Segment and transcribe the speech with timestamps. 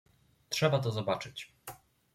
[0.49, 1.53] "Trzeba to zobaczyć."